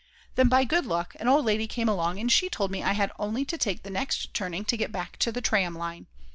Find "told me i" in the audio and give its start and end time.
2.49-2.93